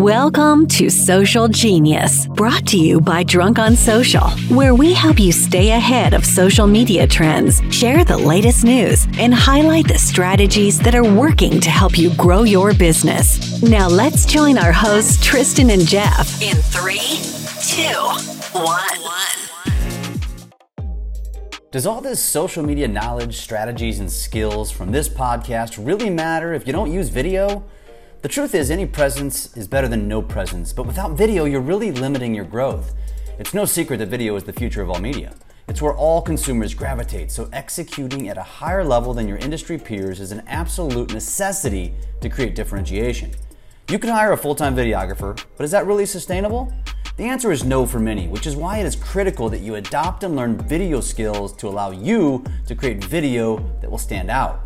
[0.00, 5.30] Welcome to Social Genius, brought to you by Drunk on Social, where we help you
[5.30, 10.94] stay ahead of social media trends, share the latest news, and highlight the strategies that
[10.94, 13.62] are working to help you grow your business.
[13.62, 17.20] Now let's join our hosts, Tristan and Jeff, in three,
[17.68, 19.00] two, one.
[21.70, 26.66] Does all this social media knowledge, strategies, and skills from this podcast really matter if
[26.66, 27.62] you don't use video?
[28.22, 31.90] The truth is, any presence is better than no presence, but without video, you're really
[31.90, 32.92] limiting your growth.
[33.38, 35.34] It's no secret that video is the future of all media.
[35.68, 40.20] It's where all consumers gravitate, so executing at a higher level than your industry peers
[40.20, 43.30] is an absolute necessity to create differentiation.
[43.88, 46.70] You can hire a full time videographer, but is that really sustainable?
[47.16, 50.24] The answer is no for many, which is why it is critical that you adopt
[50.24, 54.60] and learn video skills to allow you to create video that will stand out.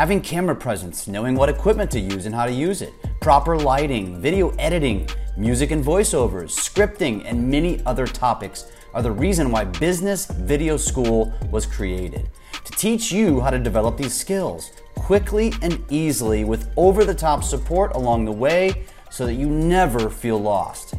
[0.00, 4.18] Having camera presence, knowing what equipment to use and how to use it, proper lighting,
[4.18, 5.06] video editing,
[5.36, 11.30] music and voiceovers, scripting, and many other topics are the reason why Business Video School
[11.50, 12.30] was created.
[12.64, 17.44] To teach you how to develop these skills quickly and easily with over the top
[17.44, 20.94] support along the way so that you never feel lost.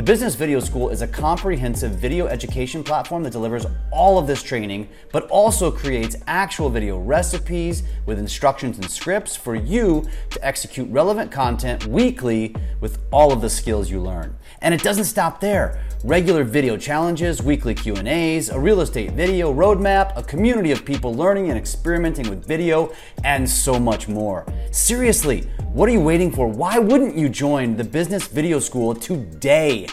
[0.00, 4.42] The Business Video School is a comprehensive video education platform that delivers all of this
[4.42, 10.90] training, but also creates actual video recipes with instructions and scripts for you to execute
[10.90, 14.34] relevant content weekly with all of the skills you learn.
[14.62, 15.84] And it doesn't stop there.
[16.04, 21.50] Regular video challenges, weekly Q&As, a real estate video roadmap, a community of people learning
[21.50, 22.90] and experimenting with video,
[23.22, 24.50] and so much more.
[24.70, 25.42] Seriously,
[25.74, 26.48] what are you waiting for?
[26.48, 29.88] Why wouldn't you join the Business Video School today?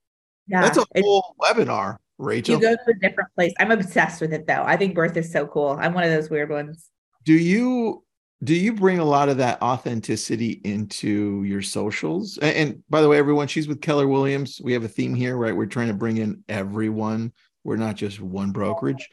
[0.48, 1.98] Yeah, that's a whole webinar.
[2.20, 2.56] Rachel?
[2.56, 3.54] You go to a different place.
[3.60, 4.64] I'm obsessed with it though.
[4.64, 5.78] I think birth is so cool.
[5.80, 6.90] I'm one of those weird ones.
[7.26, 8.04] Do you
[8.44, 12.38] do you bring a lot of that authenticity into your socials?
[12.38, 14.62] And, and by the way, everyone, she's with Keller Williams.
[14.64, 15.56] We have a theme here, right?
[15.56, 17.34] We're trying to bring in everyone.
[17.66, 19.10] We're not just one brokerage.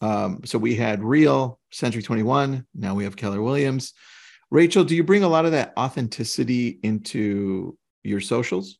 [0.00, 2.66] Um, so we had Real, Century 21.
[2.74, 3.92] Now we have Keller Williams.
[4.50, 8.78] Rachel, do you bring a lot of that authenticity into your socials?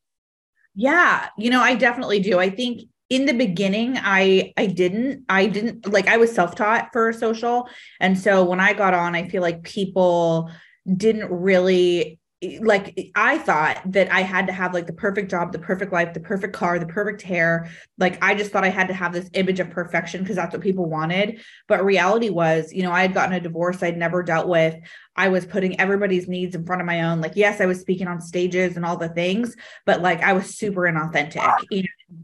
[0.74, 2.40] Yeah, you know, I definitely do.
[2.40, 2.82] I think
[3.14, 7.68] in the beginning i i didn't i didn't like i was self-taught for social
[8.00, 10.50] and so when i got on i feel like people
[10.96, 12.18] didn't really
[12.60, 16.12] like I thought that I had to have like the perfect job, the perfect life,
[16.14, 17.70] the perfect car, the perfect hair.
[17.98, 20.62] Like I just thought I had to have this image of perfection because that's what
[20.62, 21.40] people wanted.
[21.68, 24.76] But reality was, you know, I had gotten a divorce I'd never dealt with.
[25.16, 27.20] I was putting everybody's needs in front of my own.
[27.20, 29.56] Like, yes, I was speaking on stages and all the things,
[29.86, 31.56] but like I was super inauthentic.
[31.70, 32.16] You know?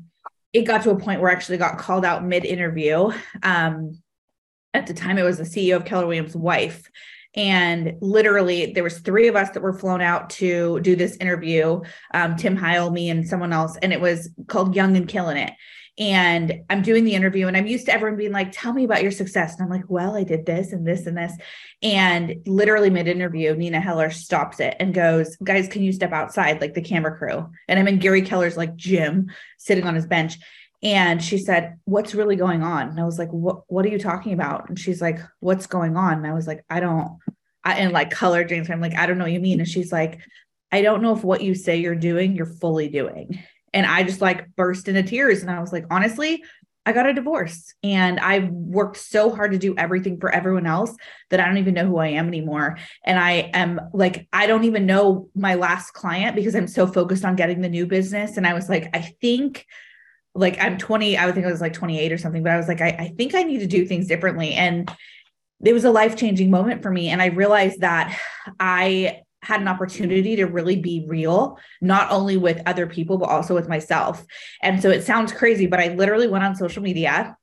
[0.52, 3.10] It got to a point where I actually got called out mid interview.
[3.42, 4.00] Um,
[4.74, 6.88] at the time, it was the CEO of Keller Williams' wife.
[7.36, 11.80] And literally, there was three of us that were flown out to do this interview.
[12.12, 15.52] Um, Tim Heil, me, and someone else, and it was called "Young and Killing It."
[15.98, 19.02] And I'm doing the interview, and I'm used to everyone being like, "Tell me about
[19.02, 21.32] your success." And I'm like, "Well, I did this and this and this."
[21.82, 26.60] And literally mid interview, Nina Heller stops it and goes, "Guys, can you step outside?"
[26.60, 30.38] Like the camera crew, and I'm in Gary Keller's like gym, sitting on his bench.
[30.82, 32.88] And she said, What's really going on?
[32.88, 34.68] And I was like, What what are you talking about?
[34.68, 36.18] And she's like, What's going on?
[36.18, 37.18] And I was like, I don't,
[37.64, 38.70] I and like color James.
[38.70, 39.60] I'm like, I don't know what you mean.
[39.60, 40.20] And she's like,
[40.72, 43.42] I don't know if what you say you're doing, you're fully doing.
[43.72, 45.42] And I just like burst into tears.
[45.42, 46.42] And I was like, honestly,
[46.86, 50.94] I got a divorce and I worked so hard to do everything for everyone else
[51.28, 52.78] that I don't even know who I am anymore.
[53.04, 57.24] And I am like, I don't even know my last client because I'm so focused
[57.24, 58.36] on getting the new business.
[58.36, 59.66] And I was like, I think
[60.34, 62.68] like I'm 20, I would think I was like 28 or something, but I was
[62.68, 64.54] like, I, I think I need to do things differently.
[64.54, 64.90] And
[65.62, 67.08] it was a life changing moment for me.
[67.08, 68.18] And I realized that
[68.58, 73.54] I had an opportunity to really be real, not only with other people, but also
[73.54, 74.24] with myself.
[74.62, 77.36] And so it sounds crazy, but I literally went on social media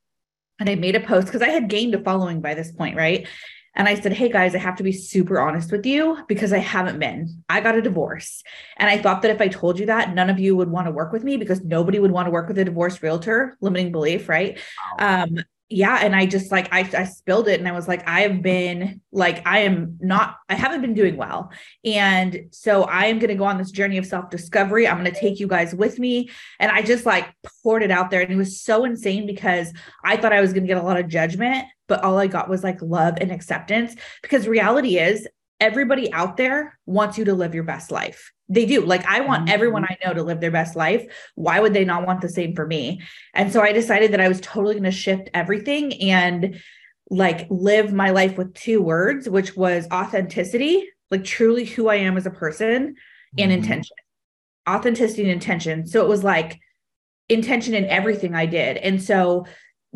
[0.60, 3.28] and I made a post because I had gained a following by this point, right?
[3.76, 6.58] And I said, Hey guys, I have to be super honest with you because I
[6.58, 7.44] haven't been.
[7.48, 8.42] I got a divorce.
[8.78, 10.92] And I thought that if I told you that, none of you would want to
[10.92, 14.28] work with me because nobody would want to work with a divorced realtor, limiting belief,
[14.28, 14.60] right?
[14.98, 15.38] Um,
[15.70, 18.42] yeah and i just like I, I spilled it and i was like i have
[18.42, 21.52] been like i am not i haven't been doing well.
[21.84, 25.14] And so i am going to go on this journey of self discovery i'm going
[25.14, 26.30] to take you guys with me.
[26.60, 27.28] And i just like
[27.64, 29.74] poured it out there and it was so insane because
[30.04, 32.50] i thought i was going to get a lot of judgment but all i got
[32.50, 33.96] was like love and acceptance.
[34.22, 35.28] Because reality is
[35.60, 38.82] everybody out there wants you to live your best life they do.
[38.86, 39.94] Like I want everyone mm-hmm.
[40.04, 41.06] I know to live their best life.
[41.36, 43.02] Why would they not want the same for me?
[43.34, 46.62] And so I decided that I was totally going to shift everything and
[47.10, 52.18] like live my life with two words, which was authenticity, like truly who I am
[52.18, 52.96] as a person,
[53.38, 53.52] and mm-hmm.
[53.52, 53.96] intention.
[54.70, 55.88] Authenticity and intention.
[55.88, 56.60] So it was like
[57.30, 58.78] intention in everything I did.
[58.78, 59.46] And so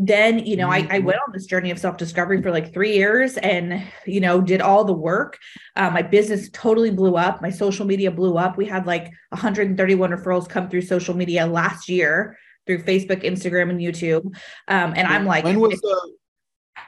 [0.07, 0.92] then you know mm-hmm.
[0.92, 4.42] I, I went on this journey of self-discovery for like three years and you know
[4.42, 5.38] did all the work.
[5.75, 7.42] Uh, my business totally blew up.
[7.42, 8.57] My social media blew up.
[8.57, 13.80] We had like 131 referrals come through social media last year through facebook instagram and
[13.80, 14.25] youtube.
[14.68, 16.13] Um, and i'm like when was the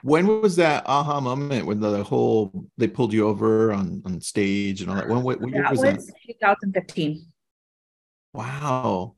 [0.02, 4.82] when was that aha moment when the whole they pulled you over on on stage
[4.82, 5.08] and all that?
[5.08, 6.14] When what, what year was, was that?
[6.28, 7.28] 2015
[8.34, 9.16] wow.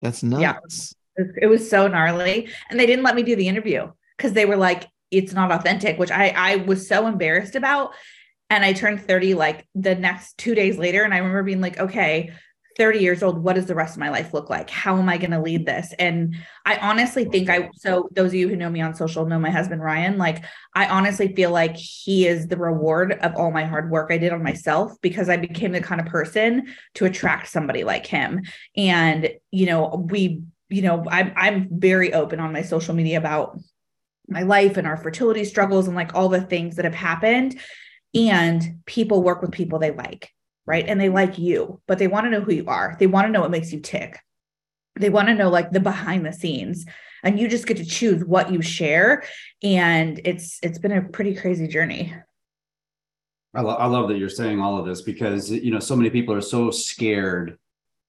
[0.00, 0.94] That's nuts
[1.40, 2.48] it was so gnarly.
[2.70, 5.98] And they didn't let me do the interview because they were like, it's not authentic,
[5.98, 7.92] which I I was so embarrassed about.
[8.50, 11.02] And I turned 30 like the next two days later.
[11.02, 12.32] And I remember being like, okay,
[12.78, 14.70] 30 years old, what does the rest of my life look like?
[14.70, 15.92] How am I going to lead this?
[15.98, 19.38] And I honestly think I, so those of you who know me on social know
[19.38, 20.44] my husband, Ryan, like
[20.74, 24.32] I honestly feel like he is the reward of all my hard work I did
[24.32, 28.42] on myself because I became the kind of person to attract somebody like him.
[28.76, 33.58] And, you know, we you know, I'm I'm very open on my social media about
[34.28, 37.58] my life and our fertility struggles and like all the things that have happened.
[38.14, 40.30] And people work with people they like,
[40.66, 40.86] right?
[40.86, 42.96] And they like you, but they want to know who you are.
[42.98, 44.18] They want to know what makes you tick.
[44.96, 46.84] They want to know like the behind the scenes.
[47.22, 49.24] And you just get to choose what you share.
[49.62, 52.14] And it's it's been a pretty crazy journey.
[53.54, 56.10] I, lo- I love that you're saying all of this because you know so many
[56.10, 57.58] people are so scared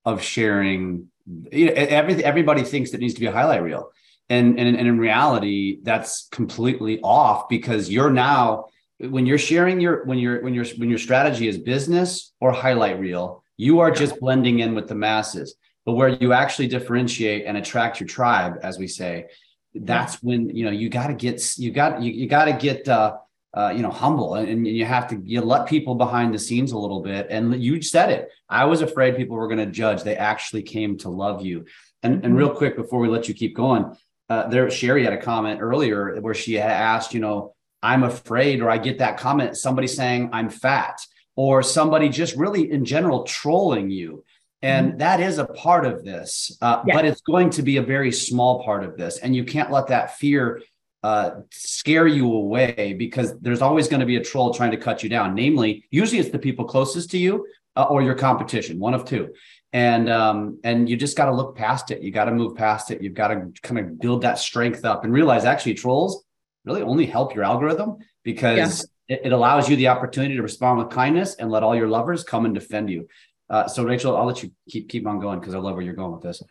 [0.05, 1.08] of sharing
[1.51, 3.91] you know, every, everybody thinks that needs to be a highlight reel.
[4.29, 8.65] And, and, and in reality, that's completely off because you're now,
[8.99, 12.99] when you're sharing your, when you're, when your, when your strategy is business or highlight
[12.99, 15.55] reel, you are just blending in with the masses.
[15.85, 19.25] But where you actually differentiate and attract your tribe, as we say,
[19.73, 22.87] that's when, you know, you got to get, you got, you, you got to get,
[22.87, 23.17] uh,
[23.53, 26.71] uh, you know, humble and, and, you have to you let people behind the scenes
[26.71, 27.27] a little bit.
[27.29, 28.29] And you said it.
[28.47, 30.03] I was afraid people were going to judge.
[30.03, 31.65] They actually came to love you.
[32.03, 33.95] And and real quick before we let you keep going,
[34.29, 38.61] uh, there Sherry had a comment earlier where she had asked, you know, I'm afraid,
[38.61, 41.01] or I get that comment, somebody saying I'm fat,
[41.35, 44.23] or somebody just really in general trolling you.
[44.61, 44.97] And mm-hmm.
[44.97, 46.93] that is a part of this, uh, yeah.
[46.93, 49.17] but it's going to be a very small part of this.
[49.17, 50.61] And you can't let that fear
[51.03, 55.03] uh, scare you away because there's always going to be a troll trying to cut
[55.03, 55.35] you down.
[55.35, 59.33] Namely, usually it's the people closest to you uh, or your competition, one of two.
[59.71, 62.01] And um, and you just got to look past it.
[62.01, 63.01] You got to move past it.
[63.03, 66.23] You've got to kind of build that strength up and realize actually trolls
[66.65, 69.15] really only help your algorithm because yeah.
[69.15, 72.23] it, it, allows you the opportunity to respond with kindness and let all your lovers
[72.23, 73.07] come and defend you.
[73.49, 75.95] Uh, so Rachel, I'll let you keep keep on going because I love where you're
[75.95, 76.43] going with this.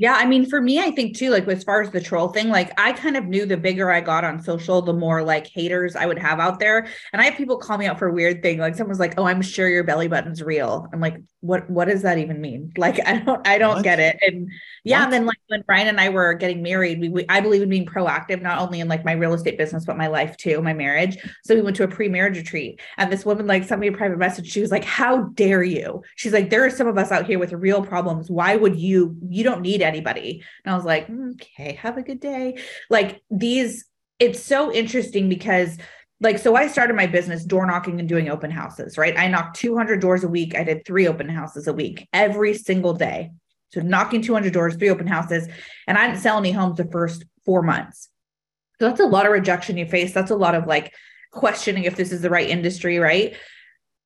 [0.00, 2.50] Yeah, I mean, for me, I think too, like as far as the troll thing,
[2.50, 5.96] like I kind of knew the bigger I got on social, the more like haters
[5.96, 6.86] I would have out there.
[7.12, 8.58] And I have people call me out for weird thing.
[8.58, 12.02] Like someone's like, "Oh, I'm sure your belly button's real." I'm like, what what does
[12.02, 12.72] that even mean?
[12.78, 13.84] Like i don't i don't what?
[13.84, 14.18] get it.
[14.26, 14.50] And
[14.84, 15.04] yeah what?
[15.04, 17.68] and then like when brian and i were getting married we, we, i believe in
[17.68, 20.72] being proactive not only in like my real estate business but my life too my
[20.72, 21.16] marriage.
[21.44, 24.18] So we went to a pre-marriage retreat and this woman like sent me a private
[24.18, 24.50] message.
[24.50, 26.02] She was like how dare you?
[26.16, 28.30] She's like there are some of us out here with real problems.
[28.30, 30.42] Why would you you don't need anybody.
[30.64, 32.58] And i was like mm, okay have a good day.
[32.90, 33.84] Like these
[34.18, 35.78] it's so interesting because
[36.20, 39.16] like so i started my business door knocking and doing open houses right?
[39.18, 40.56] I knocked 200 doors a week.
[40.56, 43.30] I did three open houses a week every single day.
[43.72, 45.48] So knocking 200 doors three open houses
[45.86, 48.08] and i didn't sell any homes the first four months.
[48.78, 50.12] So that's a lot of rejection you face.
[50.12, 50.92] That's a lot of like
[51.32, 53.36] questioning if this is the right industry right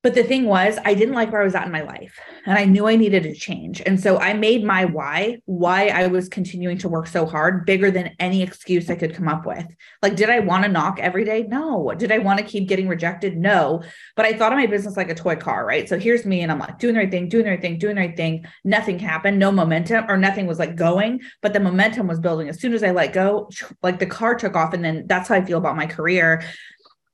[0.03, 2.57] but the thing was, I didn't like where I was at in my life and
[2.57, 3.81] I knew I needed a change.
[3.85, 7.89] And so I made my why, why I was continuing to work so hard, bigger
[7.89, 9.65] than any excuse I could come up with.
[10.01, 11.43] Like, did I want to knock every day?
[11.43, 11.93] No.
[11.97, 13.37] Did I want to keep getting rejected?
[13.37, 13.81] No.
[14.17, 15.87] But I thought of my business like a toy car, right?
[15.87, 17.95] So here's me and I'm like doing the right thing, doing the right thing, doing
[17.95, 18.45] the right thing.
[18.65, 22.49] Nothing happened, no momentum or nothing was like going, but the momentum was building.
[22.49, 23.49] As soon as I let go,
[23.81, 24.73] like the car took off.
[24.73, 26.43] And then that's how I feel about my career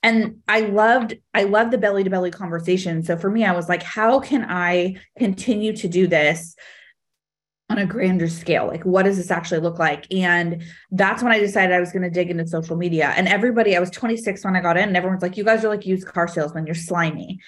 [0.03, 3.03] and i loved i loved the belly to belly conversation.
[3.03, 6.55] So for me i was like how can i continue to do this
[7.71, 8.65] on a grander scale?
[8.65, 10.07] Like what does this actually look like?
[10.11, 13.13] And that's when i decided i was going to dig into social media.
[13.15, 15.69] And everybody i was 26 when i got in and everyone's like you guys are
[15.69, 16.65] like used car salesmen.
[16.65, 17.39] You're slimy.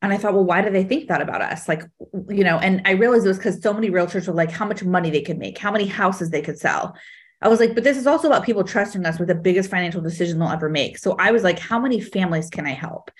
[0.00, 1.66] And I thought, well, why do they think that about us?
[1.66, 1.82] Like,
[2.28, 4.84] you know, and I realized it was because so many realtors were like, how much
[4.84, 6.96] money they could make, how many houses they could sell.
[7.40, 10.00] I was like, but this is also about people trusting us with the biggest financial
[10.00, 10.98] decision they'll ever make.
[10.98, 13.10] So I was like, how many families can I help?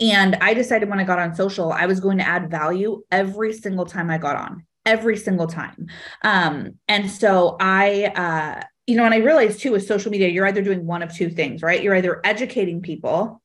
[0.00, 3.52] And I decided when I got on social, I was going to add value every
[3.52, 5.86] single time I got on, every single time.
[6.22, 10.46] Um, and so I, uh, you know, and I realized too with social media, you're
[10.46, 11.82] either doing one of two things, right?
[11.82, 13.40] You're either educating people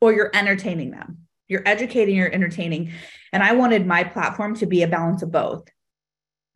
[0.00, 1.18] or you're entertaining them.
[1.48, 2.92] You're educating, you're entertaining.
[3.32, 5.68] And I wanted my platform to be a balance of both.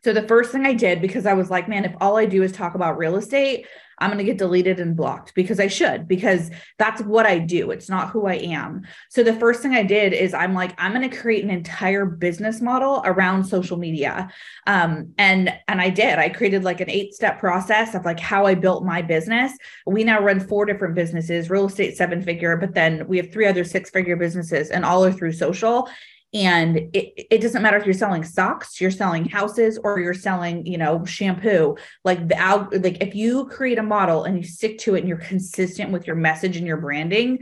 [0.02, 2.42] So the first thing I did, because I was like, man, if all I do
[2.42, 3.66] is talk about real estate,
[4.00, 7.70] I'm going to get deleted and blocked because I should, because that's what I do.
[7.70, 8.86] It's not who I am.
[9.10, 12.06] So the first thing I did is I'm like, I'm going to create an entire
[12.06, 14.30] business model around social media.
[14.66, 18.46] Um, and, and I did, I created like an eight step process of like how
[18.46, 19.52] I built my business.
[19.86, 23.46] We now run four different businesses, real estate seven figure, but then we have three
[23.46, 25.90] other six figure businesses and all are through social
[26.32, 30.64] and it, it doesn't matter if you're selling socks you're selling houses or you're selling
[30.64, 34.78] you know shampoo like the out like if you create a model and you stick
[34.78, 37.38] to it and you're consistent with your message and your branding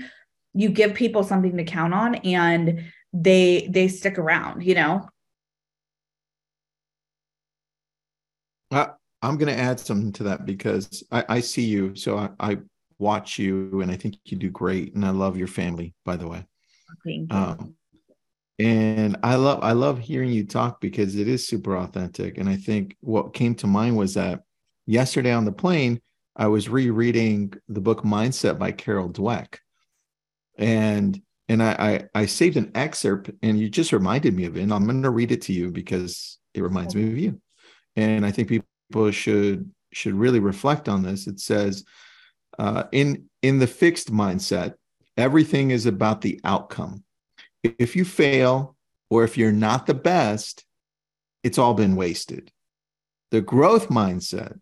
[0.54, 5.06] you give people something to count on and they they stick around you know
[8.70, 8.86] uh,
[9.20, 12.58] i'm going to add something to that because i, I see you so I, I,
[13.00, 16.26] watch you and i think you do great and i love your family by the
[16.26, 16.44] way
[17.04, 17.38] Thank you.
[17.38, 17.74] Um,
[18.58, 22.38] and i love i love hearing you talk because it is super authentic.
[22.38, 24.42] And i think what came to mind was that
[24.86, 26.00] yesterday on the plane
[26.36, 29.58] i was rereading the book mindset by carol dweck.
[30.56, 34.62] And and I, I, I saved an excerpt and you just reminded me of it.
[34.62, 37.40] And i'm going to read it to you because it reminds me of you.
[37.96, 41.26] And i think people should should really reflect on this.
[41.26, 41.84] It says
[42.58, 44.74] uh, in in the fixed mindset
[45.16, 47.04] everything is about the outcome
[47.62, 48.76] if you fail
[49.10, 50.64] or if you're not the best,
[51.42, 52.50] it's all been wasted.
[53.30, 54.58] The growth mindset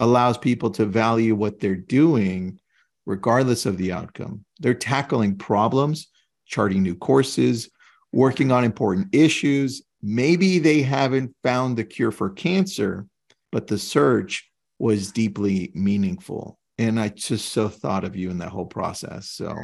[0.00, 2.60] allows people to value what they're doing
[3.06, 4.44] regardless of the outcome.
[4.60, 6.08] They're tackling problems,
[6.46, 7.70] charting new courses,
[8.12, 9.82] working on important issues.
[10.02, 13.06] Maybe they haven't found the cure for cancer,
[13.50, 16.58] but the search was deeply meaningful.
[16.76, 19.30] And I just so thought of you in that whole process.
[19.30, 19.54] So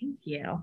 [0.00, 0.62] thank you.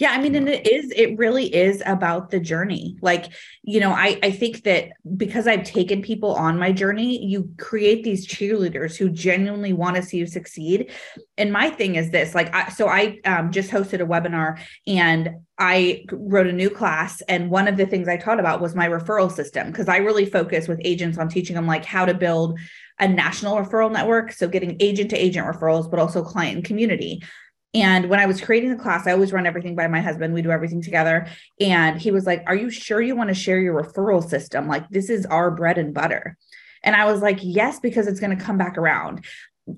[0.00, 2.96] Yeah, I mean, and it is, it really is about the journey.
[3.02, 3.26] Like,
[3.62, 8.02] you know, I, I think that because I've taken people on my journey, you create
[8.02, 10.90] these cheerleaders who genuinely want to see you succeed.
[11.36, 15.32] And my thing is this like, I, so I um, just hosted a webinar and
[15.58, 17.20] I wrote a new class.
[17.28, 20.24] And one of the things I taught about was my referral system because I really
[20.24, 22.58] focus with agents on teaching them like how to build
[22.98, 24.32] a national referral network.
[24.32, 27.22] So getting agent to agent referrals, but also client and community.
[27.72, 30.34] And when I was creating the class, I always run everything by my husband.
[30.34, 31.28] We do everything together.
[31.60, 34.66] And he was like, Are you sure you want to share your referral system?
[34.66, 36.36] Like, this is our bread and butter.
[36.82, 39.24] And I was like, Yes, because it's going to come back around.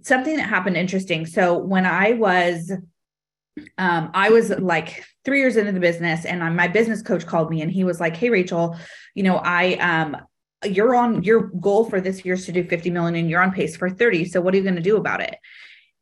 [0.01, 1.27] Something that happened interesting.
[1.27, 2.73] So when I was,
[3.77, 7.61] um, I was like three years into the business, and my business coach called me
[7.61, 8.79] and he was like, Hey, Rachel,
[9.15, 10.17] you know, I, um,
[10.65, 13.53] you're on your goal for this year is to do 50 million and you're on
[13.53, 14.27] pace for 30.
[14.27, 15.37] So what are you going to do about it?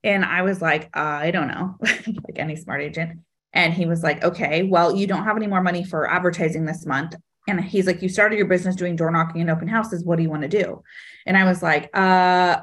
[0.02, 3.20] And I was like, uh, I don't know, like any smart agent.
[3.52, 6.86] And he was like, okay, well, you don't have any more money for advertising this
[6.86, 7.14] month.
[7.48, 10.04] And he's like, You started your business doing door knocking and open houses.
[10.04, 10.82] What do you want to do?
[11.26, 12.60] And I was like, uh,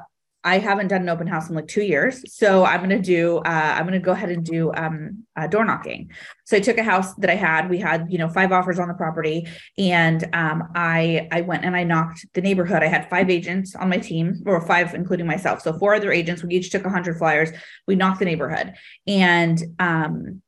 [0.48, 2.24] I haven't done an open house in like two years.
[2.32, 5.46] So I'm going to do, uh, I'm going to go ahead and do um, uh,
[5.46, 6.10] door knocking.
[6.46, 8.88] So I took a house that I had, we had, you know, five offers on
[8.88, 9.46] the property.
[9.76, 12.82] And um, I, I went and I knocked the neighborhood.
[12.82, 15.60] I had five agents on my team or five, including myself.
[15.60, 17.50] So four other agents, we each took a hundred flyers.
[17.86, 18.72] We knocked the neighborhood
[19.06, 20.40] and um,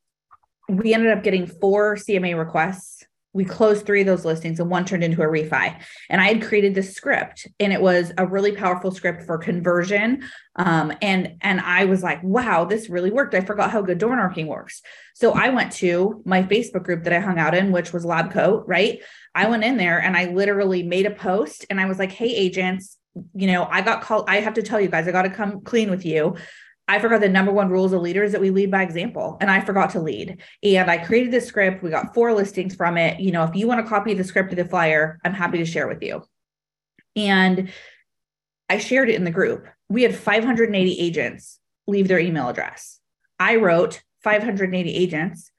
[0.67, 4.85] we ended up getting four CMA requests we closed three of those listings and one
[4.85, 5.79] turned into a refi.
[6.09, 10.23] And i had created this script and it was a really powerful script for conversion.
[10.55, 13.33] Um, and and i was like wow this really worked.
[13.33, 14.81] I forgot how good door knocking works.
[15.13, 18.31] So i went to my facebook group that i hung out in which was lab
[18.31, 18.99] coat right?
[19.33, 22.33] I went in there and i literally made a post and i was like hey
[22.33, 22.97] agents
[23.33, 25.61] you know i got called i have to tell you guys i got to come
[25.61, 26.35] clean with you
[26.87, 29.61] I forgot the number one rules of leaders that we lead by example, and I
[29.61, 30.41] forgot to lead.
[30.63, 31.83] And I created this script.
[31.83, 33.19] We got four listings from it.
[33.19, 35.65] You know, if you want to copy the script of the flyer, I'm happy to
[35.65, 36.23] share with you.
[37.15, 37.71] And
[38.69, 39.67] I shared it in the group.
[39.89, 42.99] We had 580 agents leave their email address.
[43.39, 45.51] I wrote 580 agents.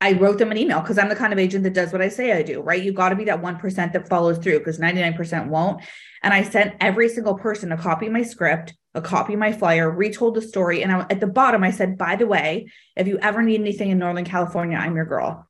[0.00, 2.08] I wrote them an email because I'm the kind of agent that does what I
[2.08, 2.82] say I do, right?
[2.82, 5.82] You got to be that 1% that follows through because 99% won't.
[6.22, 9.52] And I sent every single person a copy of my script a copy of my
[9.52, 10.82] flyer, retold the story.
[10.82, 13.90] And I, at the bottom, I said, by the way, if you ever need anything
[13.90, 15.48] in Northern California, I'm your girl.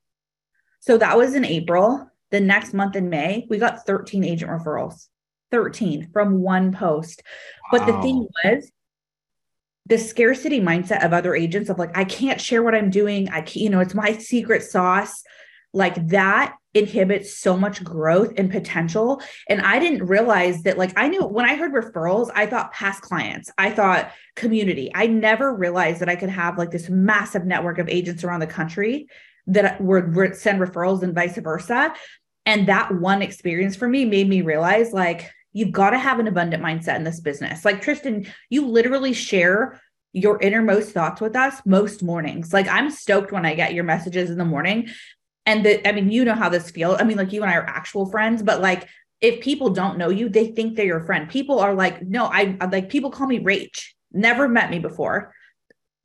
[0.81, 2.07] So that was in April.
[2.31, 5.09] The next month in May, we got 13 agent referrals,
[5.51, 7.23] 13 from one post.
[7.73, 7.79] Wow.
[7.79, 8.71] But the thing was,
[9.87, 13.29] the scarcity mindset of other agents of like, I can't share what I'm doing.
[13.31, 15.25] I can't, you know, it's my secret sauce.
[15.73, 19.21] Like that inhibits so much growth and potential.
[19.49, 23.03] And I didn't realize that, like, I knew when I heard referrals, I thought past
[23.03, 24.91] clients, I thought community.
[24.95, 28.47] I never realized that I could have like this massive network of agents around the
[28.47, 29.09] country
[29.49, 31.93] that would, send referrals and vice versa.
[32.47, 36.29] And that one experience for me made me realize, like, you've got to have an
[36.29, 37.65] abundant mindset in this business.
[37.65, 39.81] Like, Tristan, you literally share
[40.12, 42.53] your innermost thoughts with us most mornings.
[42.53, 44.89] Like I'm stoked when I get your messages in the morning
[45.50, 47.00] and that i mean you know how this feels.
[47.00, 48.88] I mean like you and i are actual friends but like
[49.21, 51.28] if people don't know you they think they're your friend.
[51.28, 53.78] People are like no i like people call me rach.
[54.12, 55.35] Never met me before.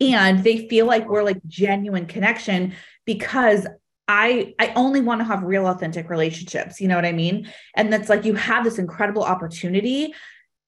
[0.01, 2.73] And they feel like we're like genuine connection
[3.05, 3.65] because
[4.07, 7.51] I I only want to have real authentic relationships, you know what I mean?
[7.75, 10.13] And that's like you have this incredible opportunity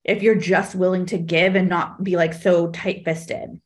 [0.03, 3.59] if you're just willing to give and not be like so tight-fisted.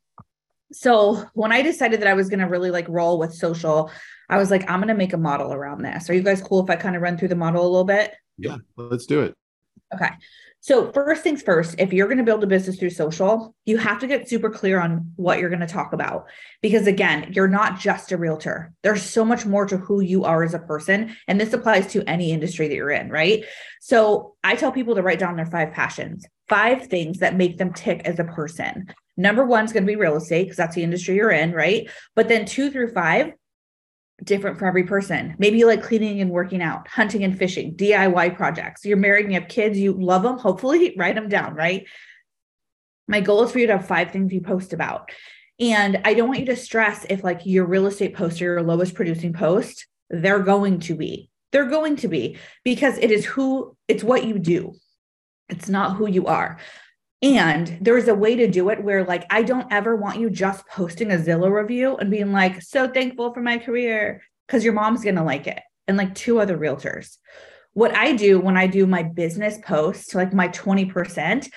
[0.74, 3.92] So, when I decided that I was going to really like roll with social,
[4.32, 6.10] I was like, I'm going to make a model around this.
[6.10, 8.16] Are you guys cool if I kind of run through the model a little bit?
[8.38, 9.36] Yeah, let's do it.
[9.94, 10.10] Okay.
[10.64, 14.00] So, first things first, if you're going to build a business through social, you have
[14.00, 16.28] to get super clear on what you're going to talk about.
[16.62, 20.44] Because again, you're not just a realtor, there's so much more to who you are
[20.44, 21.18] as a person.
[21.28, 23.44] And this applies to any industry that you're in, right?
[23.82, 27.74] So, I tell people to write down their five passions, five things that make them
[27.74, 28.94] tick as a person.
[29.18, 31.90] Number one is going to be real estate because that's the industry you're in, right?
[32.16, 33.34] But then two through five
[34.24, 35.36] different for every person.
[35.38, 38.86] Maybe you like cleaning and working out, hunting and fishing, DIY projects.
[38.86, 40.38] You're married and you have kids, you love them.
[40.38, 41.88] Hopefully, write them down, right?
[43.08, 45.12] My goal is for you to have five things you post about.
[45.60, 48.64] And I don't want you to stress if like your real estate post or your
[48.64, 51.30] lowest producing post, they're going to be.
[51.52, 54.74] They're going to be because it is who it's what you do.
[55.50, 56.60] It's not who you are.
[57.22, 60.68] And there's a way to do it where, like, I don't ever want you just
[60.68, 65.04] posting a Zillow review and being like, so thankful for my career, because your mom's
[65.04, 65.62] going to like it.
[65.88, 67.18] And like two other realtors.
[67.74, 71.50] What I do when I do my business post, like my 20%,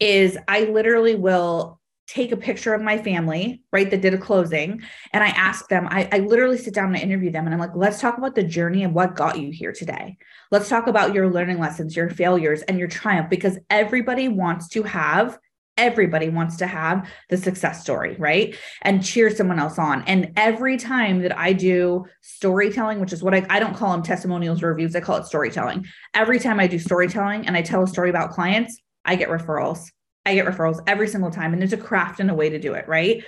[0.00, 4.82] is I literally will take a picture of my family, right, that did a closing,
[5.12, 7.60] and I ask them, I, I literally sit down and I interview them and I'm
[7.60, 10.16] like, let's talk about the journey of what got you here today.
[10.50, 14.82] Let's talk about your learning lessons, your failures, and your triumph, because everybody wants to
[14.84, 15.38] have
[15.78, 18.56] everybody wants to have the success story, right?
[18.82, 20.02] And cheer someone else on.
[20.04, 24.02] And every time that I do storytelling, which is what I, I don't call them
[24.02, 25.86] testimonials or reviews, I call it storytelling.
[26.14, 29.90] Every time I do storytelling and I tell a story about clients, I get referrals.
[30.26, 31.52] I get referrals every single time.
[31.52, 33.24] And there's a craft and a way to do it, right?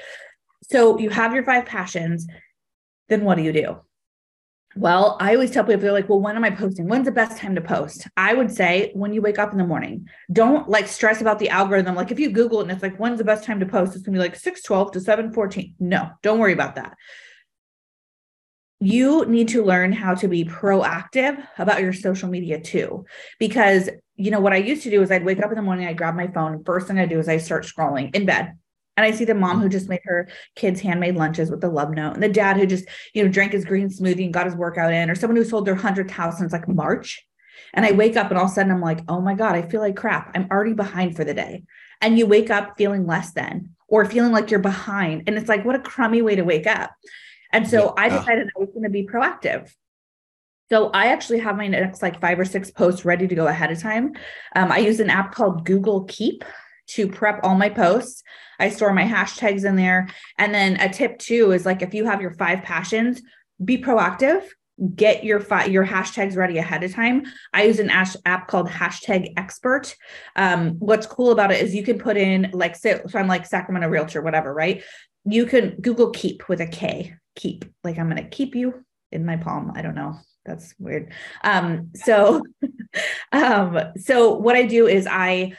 [0.71, 2.27] So you have your five passions.
[3.09, 3.79] Then what do you do?
[4.77, 6.89] Well, I always tell people, they're like, well, when am I posting?
[6.89, 8.07] When's the best time to post?
[8.17, 10.09] I would say when you wake up in the morning.
[10.31, 11.95] Don't like stress about the algorithm.
[11.95, 13.97] Like if you Google it and it's like, when's the best time to post?
[13.97, 15.75] It's gonna be like 612 to 714.
[15.81, 16.97] No, don't worry about that.
[18.81, 23.07] You need to learn how to be proactive about your social media too.
[23.41, 25.87] Because, you know, what I used to do is I'd wake up in the morning,
[25.87, 26.65] I'd grab my phone.
[26.65, 28.53] First thing I do is I start scrolling in bed
[28.99, 29.71] And I see the mom who mm-hmm.
[29.71, 32.85] just made her kids handmade lunches with the love note, and the dad who just,
[33.15, 35.67] you know, drank his green smoothie and got his workout in, or someone who sold
[35.67, 37.25] their hundredth house since like March.
[37.75, 39.63] And I wake up and all of a sudden I'm like, oh my God, I
[39.63, 40.33] feel like crap.
[40.35, 41.63] I'm already behind for the day.
[42.01, 45.25] And you wake up feeling less than or feeling like you're behind.
[45.29, 46.91] And it's like, what a crummy way to wake up.
[47.53, 48.03] And so yeah.
[48.03, 49.73] I decided I was going to be proactive.
[50.71, 53.73] So I actually have my next like five or six posts ready to go ahead
[53.73, 54.13] of time.
[54.55, 56.45] Um, I use an app called Google Keep
[56.89, 58.23] to prep all my posts.
[58.59, 60.09] I store my hashtags in there.
[60.37, 63.23] And then a tip too is like if you have your five passions,
[63.65, 64.45] be proactive.
[64.95, 67.25] Get your fi- your hashtags ready ahead of time.
[67.53, 69.97] I use an ash- app called Hashtag Expert.
[70.37, 73.45] Um, what's cool about it is you can put in like so, so I'm like
[73.45, 74.85] Sacramento Realtor, whatever, right?
[75.25, 77.15] You can Google Keep with a K.
[77.35, 79.73] Keep like I'm gonna keep you in my palm.
[79.75, 81.13] I don't know that's weird.
[81.45, 82.43] Um, so,
[83.33, 85.53] um, so what I do is I,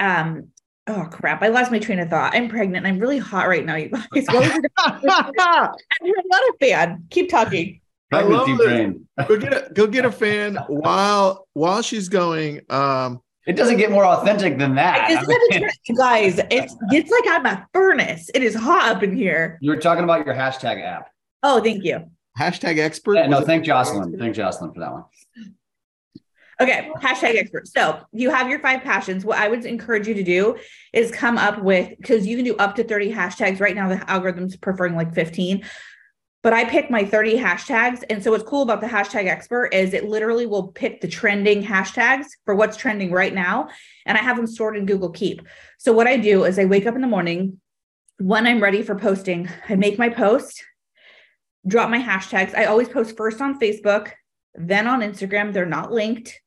[0.00, 0.48] um,
[0.86, 2.34] oh crap, I lost my train of thought.
[2.34, 2.86] I'm pregnant.
[2.86, 4.26] I'm really hot right now, you guys.
[4.28, 7.04] I'm not a fan.
[7.10, 7.80] Keep talking.
[8.12, 9.08] I Pregnancy brain.
[9.26, 12.60] go get a go get a fan while while she's going.
[12.70, 15.10] Um, it doesn't get more authentic than that.
[15.10, 18.30] I mean, you guys, it's it's like I'm a furnace.
[18.32, 19.58] It is hot up in here.
[19.60, 21.10] You were talking about your hashtag app.
[21.42, 23.14] Oh, thank you hashtag expert.
[23.14, 24.18] Yeah, no, thank Jocelyn.
[24.18, 25.04] Thank Jocelyn for that one.
[26.58, 27.68] Okay, hashtag expert.
[27.68, 29.24] So you have your five passions.
[29.26, 30.56] What I would encourage you to do
[30.94, 33.60] is come up with because you can do up to 30 hashtags.
[33.60, 35.64] Right now, the algorithm's preferring like 15.
[36.42, 38.04] But I pick my 30 hashtags.
[38.08, 41.62] And so what's cool about the hashtag expert is it literally will pick the trending
[41.62, 43.68] hashtags for what's trending right now.
[44.06, 45.42] And I have them stored in Google Keep.
[45.76, 47.60] So what I do is I wake up in the morning,
[48.18, 50.64] when I'm ready for posting, I make my post
[51.66, 52.54] drop my hashtags.
[52.54, 54.12] I always post first on Facebook,
[54.54, 55.52] then on Instagram.
[55.52, 56.40] They're not linked.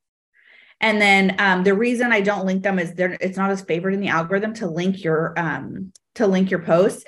[0.82, 3.94] And then um, the reason I don't link them is they're it's not as favored
[3.94, 7.04] in the algorithm to link your um, to link your posts.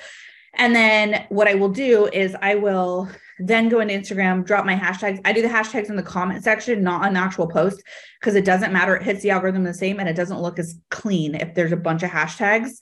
[0.55, 4.75] And then what I will do is I will then go into Instagram, drop my
[4.75, 5.21] hashtags.
[5.23, 7.81] I do the hashtags in the comment section, not on the actual post,
[8.19, 8.95] because it doesn't matter.
[8.95, 11.77] It hits the algorithm the same and it doesn't look as clean if there's a
[11.77, 12.73] bunch of hashtags.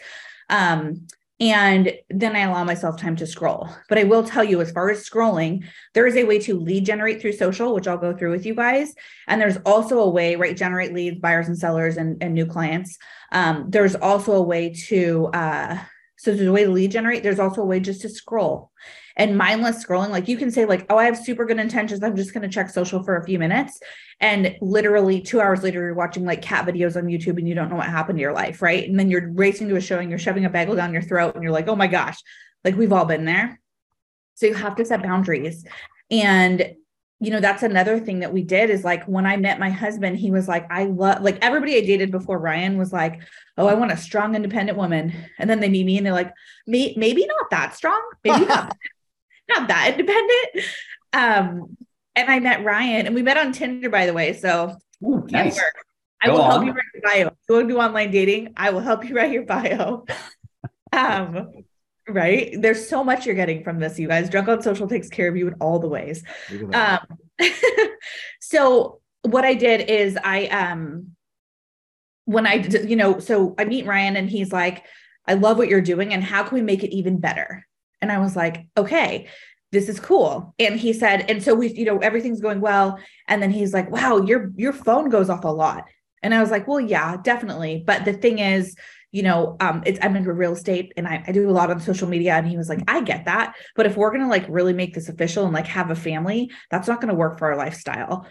[0.50, 1.08] Um,
[1.40, 3.70] and then I allow myself time to scroll.
[3.88, 6.86] But I will tell you, as far as scrolling, there is a way to lead
[6.86, 8.94] generate through social, which I'll go through with you guys.
[9.28, 10.56] And there's also a way, right?
[10.56, 12.98] Generate leads, buyers and sellers, and, and new clients.
[13.32, 15.80] Um, there's also a way to, uh,
[16.18, 17.24] so there's a way to lead generate.
[17.24, 18.72] There's also a way just to scroll
[19.20, 20.10] and mindless scrolling.
[20.10, 22.02] Like you can say, like, oh, I have super good intentions.
[22.02, 23.78] I'm just going to check social for a few minutes.
[24.22, 27.70] And literally two hours later, you're watching like cat videos on YouTube and you don't
[27.70, 28.62] know what happened to your life.
[28.62, 28.88] Right.
[28.88, 31.36] And then you're racing to a show and you're shoving a bagel down your throat
[31.36, 32.18] and you're like, oh my gosh,
[32.64, 33.60] like we've all been there.
[34.36, 35.66] So you have to set boundaries.
[36.10, 36.76] And
[37.22, 40.18] you know, that's another thing that we did is like when I met my husband,
[40.18, 43.22] he was like, I love like everybody I dated before Ryan was like,
[43.58, 45.14] Oh, I want a strong, independent woman.
[45.38, 46.32] And then they meet me and they're like,
[46.66, 48.74] Me, maybe not that strong, maybe not,
[49.50, 50.68] not that independent.
[51.14, 51.78] Um,
[52.16, 54.34] and I met Ryan and we met on Tinder, by the way.
[54.34, 55.60] So Ooh, nice.
[56.22, 56.52] I Go will on.
[56.52, 57.28] help you write your bio.
[57.28, 60.06] If you want to do online dating, I will help you write your bio.
[60.92, 61.52] um,
[62.08, 62.54] right?
[62.60, 64.30] There's so much you're getting from this, you guys.
[64.30, 66.24] Drunk on Social takes care of you in all the ways.
[66.74, 67.00] Um,
[68.42, 71.12] so what I did is I um
[72.26, 74.86] when I you know, so I meet Ryan and he's like,
[75.26, 77.66] I love what you're doing and how can we make it even better?
[78.02, 79.28] And I was like, okay,
[79.72, 80.54] this is cool.
[80.58, 83.00] And he said, and so we, you know, everything's going well.
[83.28, 85.86] And then he's like, wow, your your phone goes off a lot.
[86.24, 87.84] And I was like, well, yeah, definitely.
[87.86, 88.76] But the thing is,
[89.12, 91.80] you know, um, it's I'm into real estate and I, I do a lot on
[91.80, 92.34] social media.
[92.34, 93.56] And he was like, I get that.
[93.76, 96.88] But if we're gonna like really make this official and like have a family, that's
[96.88, 98.28] not gonna work for our lifestyle.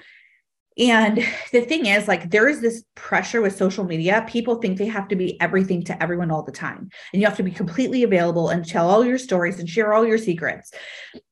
[0.79, 1.19] And
[1.53, 4.25] the thing is, like, there is this pressure with social media.
[4.29, 6.88] People think they have to be everything to everyone all the time.
[7.12, 10.07] And you have to be completely available and tell all your stories and share all
[10.07, 10.73] your secrets.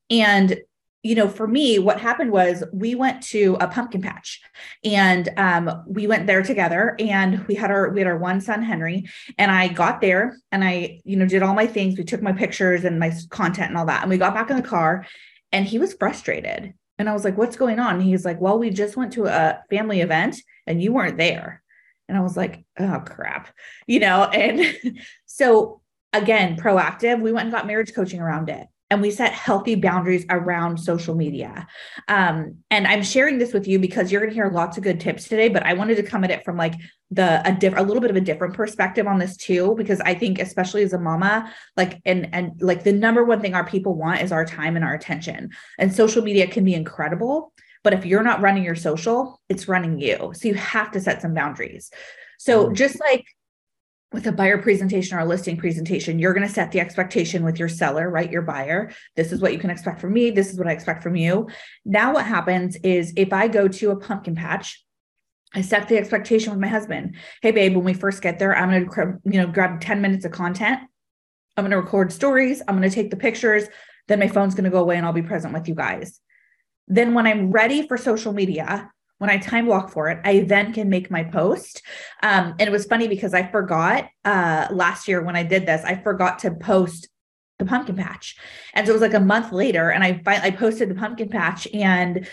[0.09, 0.57] And
[1.03, 4.41] you know, for me, what happened was we went to a pumpkin patch
[4.83, 8.61] and um, we went there together and we had our we had our one son
[8.61, 9.05] Henry
[9.37, 11.97] and I got there and I, you know, did all my things.
[11.97, 14.01] We took my pictures and my content and all that.
[14.01, 15.05] And we got back in the car
[15.53, 16.73] and he was frustrated.
[16.99, 18.01] And I was like, what's going on?
[18.01, 21.61] he's like, well, we just went to a family event and you weren't there.
[22.09, 23.49] And I was like, oh crap,
[23.85, 25.81] you know, and so
[26.13, 30.25] again, proactive, we went and got marriage coaching around it and we set healthy boundaries
[30.29, 31.67] around social media.
[32.07, 34.99] Um, and I'm sharing this with you because you're going to hear lots of good
[34.99, 36.75] tips today, but I wanted to come at it from like
[37.11, 40.13] the a different a little bit of a different perspective on this too because I
[40.13, 43.95] think especially as a mama like and and like the number one thing our people
[43.95, 45.51] want is our time and our attention.
[45.77, 49.99] And social media can be incredible, but if you're not running your social, it's running
[49.99, 50.33] you.
[50.35, 51.91] So you have to set some boundaries.
[52.37, 52.73] So mm-hmm.
[52.73, 53.25] just like
[54.13, 57.59] with a buyer presentation or a listing presentation, you're going to set the expectation with
[57.59, 58.31] your seller, right?
[58.31, 58.91] Your buyer.
[59.15, 60.31] This is what you can expect from me.
[60.31, 61.47] This is what I expect from you.
[61.83, 64.81] Now, what happens is if I go to a pumpkin patch,
[65.53, 67.15] I set the expectation with my husband.
[67.41, 70.25] Hey, babe, when we first get there, I'm going to, you know, grab 10 minutes
[70.25, 70.79] of content.
[71.55, 72.61] I'm going to record stories.
[72.67, 73.65] I'm going to take the pictures.
[74.07, 76.19] Then my phone's going to go away and I'll be present with you guys.
[76.87, 80.73] Then when I'm ready for social media, when I time block for it, I then
[80.73, 81.81] can make my post.
[82.21, 85.83] Um, and it was funny because I forgot uh, last year when I did this,
[85.83, 87.07] I forgot to post
[87.59, 88.35] the pumpkin patch.
[88.73, 91.67] And so it was like a month later, and I I posted the pumpkin patch,
[91.73, 92.27] and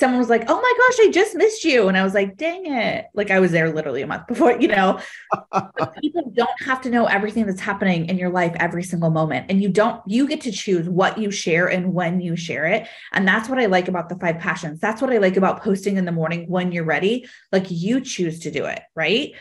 [0.00, 2.66] someone was like, "Oh my gosh, I just missed you," and I was like, "Dang
[2.66, 4.98] it!" Like I was there literally a month before, you know.
[6.00, 9.62] people don't have to know everything that's happening in your life every single moment, and
[9.62, 10.02] you don't.
[10.06, 13.60] You get to choose what you share and when you share it, and that's what
[13.60, 14.80] I like about the five passions.
[14.80, 17.28] That's what I like about posting in the morning when you're ready.
[17.52, 19.34] Like you choose to do it, right?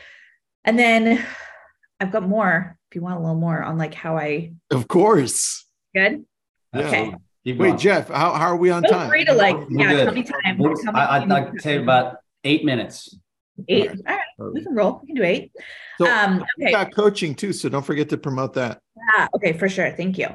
[0.65, 1.25] And then
[1.99, 2.77] I've got more.
[2.91, 6.25] If you want a little more on like how I, of course, good.
[6.73, 6.87] Yeah.
[6.87, 7.15] Okay.
[7.43, 7.79] Keep Wait, going.
[7.79, 9.09] Jeff, how, how are we on Feel time?
[9.09, 10.61] free to like, yeah, tell me time.
[10.93, 13.15] I, would like to say about eight minutes.
[13.67, 13.89] Eight.
[13.89, 14.99] All right, we can roll.
[15.01, 15.51] We can do eight.
[15.97, 16.71] So um, okay.
[16.71, 18.81] got coaching too, so don't forget to promote that.
[19.17, 19.27] Yeah.
[19.35, 19.91] Okay, for sure.
[19.91, 20.27] Thank you.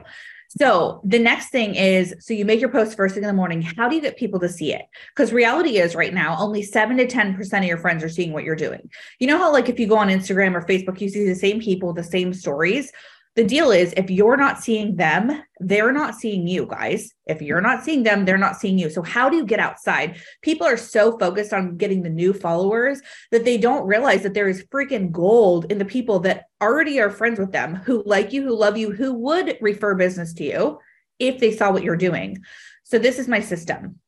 [0.56, 3.60] So the next thing is so you make your post first thing in the morning.
[3.60, 4.82] How do you get people to see it?
[5.14, 8.44] Because reality is right now, only seven to 10% of your friends are seeing what
[8.44, 8.88] you're doing.
[9.18, 11.60] You know how, like, if you go on Instagram or Facebook, you see the same
[11.60, 12.92] people, the same stories
[13.36, 17.12] the deal is if you're not seeing them, they're not seeing you, guys.
[17.26, 18.90] If you're not seeing them, they're not seeing you.
[18.90, 20.20] So, how do you get outside?
[20.42, 23.00] People are so focused on getting the new followers
[23.32, 27.10] that they don't realize that there is freaking gold in the people that already are
[27.10, 30.78] friends with them, who like you, who love you, who would refer business to you
[31.18, 32.38] if they saw what you're doing.
[32.84, 33.98] So, this is my system.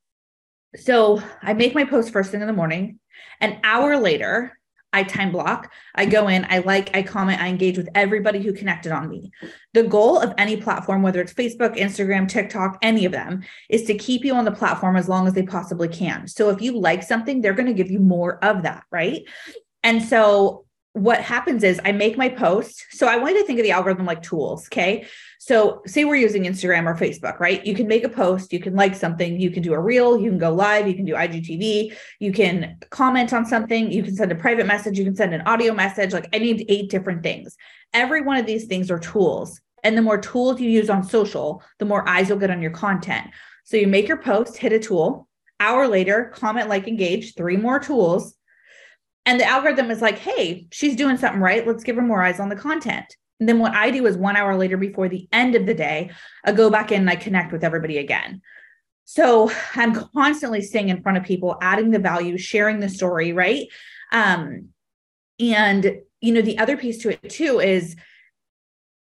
[0.77, 3.01] So, I make my post first thing in the morning.
[3.41, 4.57] An hour later,
[4.93, 5.73] I time block.
[5.95, 9.31] I go in, I like, I comment, I engage with everybody who connected on me.
[9.75, 13.95] The goal of any platform, whether it's Facebook, Instagram, TikTok, any of them, is to
[13.99, 16.29] keep you on the platform as long as they possibly can.
[16.29, 19.23] So if you like something, they're going to give you more of that, right?
[19.83, 20.66] And so
[20.97, 22.87] what happens is I make my post.
[22.91, 24.67] So I want you to think of the algorithm like tools.
[24.69, 25.07] Okay.
[25.39, 27.65] So say we're using Instagram or Facebook, right?
[27.67, 30.31] You can make a post, you can like something, you can do a reel, you
[30.31, 34.33] can go live, you can do IGTV, you can comment on something, you can send
[34.33, 36.15] a private message, you can send an audio message.
[36.15, 37.59] Like I need eight different things.
[37.93, 39.61] Every one of these things are tools.
[39.85, 42.71] And the more tools you use on social, the more eyes you'll get on your
[42.71, 43.27] content.
[43.65, 45.29] So you make your post, hit a tool.
[45.61, 48.35] Hour later, comment, like, engage, three more tools
[49.27, 51.67] and the algorithm is like, hey, she's doing something right.
[51.67, 53.17] Let's give her more eyes on the content.
[53.41, 56.11] And then what I do is one hour later before the end of the day,
[56.45, 58.41] I go back in and I connect with everybody again.
[59.05, 63.67] So I'm constantly staying in front of people, adding the value, sharing the story, right?
[64.13, 64.71] Um,
[65.39, 67.95] and you know, the other piece to it too is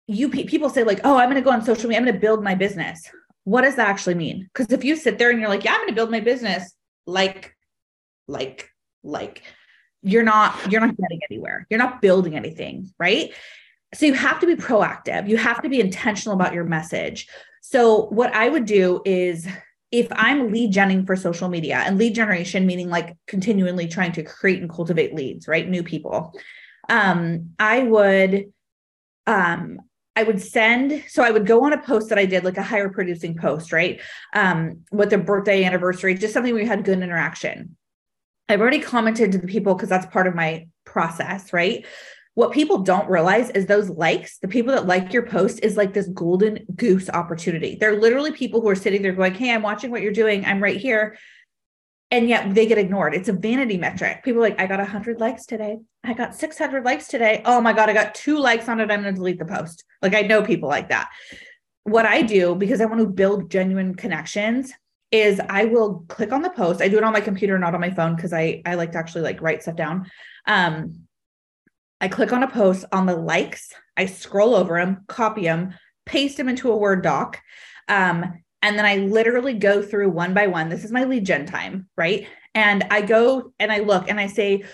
[0.09, 2.21] you people say like, oh, I'm going to go on social media, I'm going to
[2.21, 3.09] build my business.
[3.45, 4.49] What does that actually mean?
[4.53, 6.75] Because if you sit there and you're like, yeah, I'm going to build my business,
[7.07, 7.55] like,
[8.27, 8.69] like,
[9.05, 9.43] like,
[10.07, 11.67] you're not you're not getting anywhere.
[11.69, 13.35] You're not building anything right?
[13.95, 15.29] So you have to be proactive.
[15.29, 17.29] You have to be intentional about your message.
[17.61, 19.47] So what i would do is
[19.91, 24.23] if i'm lead genning for social media and lead generation meaning like continually trying to
[24.23, 25.69] create and cultivate leads right?
[25.69, 26.33] New people.
[26.89, 28.53] Um i would
[29.27, 29.81] um
[30.19, 32.63] I would send, so I would go on a post that I did, like a
[32.63, 34.01] higher producing post, right?
[34.33, 37.77] Um, with a birthday anniversary, just something we had good interaction.
[38.49, 41.85] I've already commented to the people because that's part of my process, right?
[42.35, 45.95] What people don't realize is those likes, the people that like your post is like
[45.95, 47.77] this golden goose opportunity.
[47.81, 50.45] They're literally people who are sitting there going, Hey, I'm watching what you're doing.
[50.45, 51.17] I'm right here.
[52.11, 53.15] And yet they get ignored.
[53.15, 54.23] It's a vanity metric.
[54.23, 55.79] People like, I got 100 likes today.
[56.05, 57.43] I got 600 likes today.
[57.45, 58.93] Oh my God, I got two likes on it.
[58.93, 59.85] I'm going to delete the post.
[60.03, 61.11] Like I know people like that.
[61.83, 64.73] What I do, because I want to build genuine connections,
[65.21, 66.81] is I will click on the post.
[66.81, 68.99] I do it on my computer, not on my phone, because I I like to
[68.99, 70.11] actually like write stuff down.
[70.47, 71.07] Um,
[72.01, 73.73] I click on a post on the likes.
[73.97, 75.75] I scroll over them, copy them,
[76.05, 77.41] paste them into a Word doc.
[77.89, 80.69] Um, and then I literally go through one by one.
[80.69, 82.27] This is my lead gen time, right?
[82.55, 84.65] And I go and I look and I say,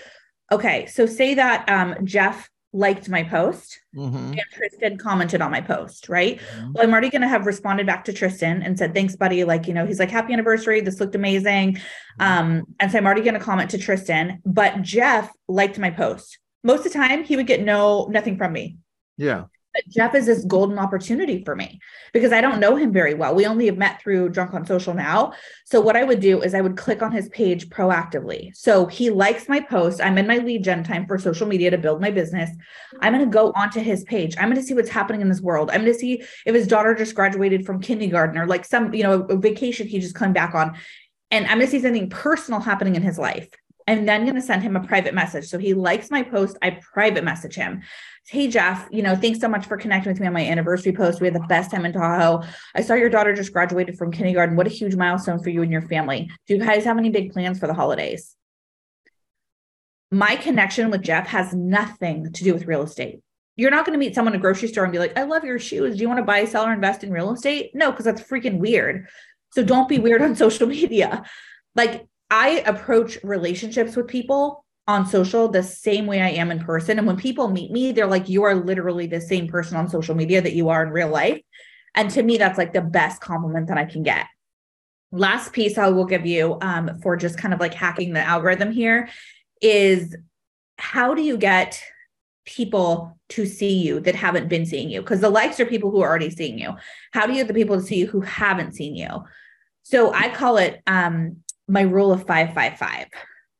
[0.51, 4.15] okay, so say that um, Jeff liked my post mm-hmm.
[4.15, 6.39] and Tristan commented on my post, right?
[6.39, 6.71] Mm-hmm.
[6.73, 9.43] Well, I'm already going to have responded back to Tristan and said, thanks, buddy.
[9.43, 10.81] Like, you know, he's like, happy anniversary.
[10.81, 11.75] This looked amazing.
[11.75, 12.23] Mm-hmm.
[12.23, 16.39] Um, and so I'm already going to comment to Tristan, but Jeff liked my post.
[16.63, 18.77] Most of the time he would get no, nothing from me.
[19.17, 19.45] Yeah.
[19.73, 21.79] But Jeff is this golden opportunity for me
[22.13, 23.33] because I don't know him very well.
[23.33, 25.33] We only have met through Drunk on Social now.
[25.65, 28.55] So what I would do is I would click on his page proactively.
[28.55, 29.99] So he likes my post.
[29.99, 32.51] I'm in my lead gen time for social media to build my business.
[33.01, 34.35] I'm going to go onto his page.
[34.37, 35.71] I'm going to see what's happening in this world.
[35.71, 39.03] I'm going to see if his daughter just graduated from kindergarten or like some, you
[39.03, 40.77] know, a vacation he just come back on.
[41.31, 43.49] And I'm going to see something personal happening in his life.
[43.87, 45.47] I'm then going to send him a private message.
[45.47, 46.57] So he likes my post.
[46.61, 47.81] I private message him.
[48.29, 51.19] Hey, Jeff, you know, thanks so much for connecting with me on my anniversary post.
[51.19, 52.43] We had the best time in Tahoe.
[52.73, 54.55] I saw your daughter just graduated from kindergarten.
[54.55, 56.29] What a huge milestone for you and your family.
[56.47, 58.35] Do you guys have any big plans for the holidays?
[60.09, 63.19] My connection with Jeff has nothing to do with real estate.
[63.57, 65.43] You're not going to meet someone in a grocery store and be like, I love
[65.43, 65.95] your shoes.
[65.95, 67.71] Do you want to buy, sell, or invest in real estate?
[67.73, 69.07] No, because that's freaking weird.
[69.51, 71.23] So don't be weird on social media.
[71.75, 76.97] Like I approach relationships with people on social the same way I am in person.
[76.97, 80.15] And when people meet me, they're like, you are literally the same person on social
[80.15, 81.41] media that you are in real life.
[81.95, 84.25] And to me, that's like the best compliment that I can get.
[85.11, 88.71] Last piece I will give you um, for just kind of like hacking the algorithm
[88.71, 89.09] here
[89.61, 90.15] is
[90.77, 91.81] how do you get
[92.45, 95.01] people to see you that haven't been seeing you?
[95.01, 96.73] Because the likes are people who are already seeing you.
[97.11, 99.23] How do you get the people to see you who haven't seen you?
[99.83, 103.07] So I call it um, my rule of 555.